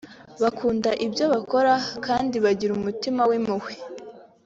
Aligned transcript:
bakunda 0.41 0.89
ibyo 1.05 1.25
bakora 1.33 1.73
kandi 2.05 2.35
bagira 2.45 2.71
umutima 2.75 3.21
w’impuhwe 3.29 3.73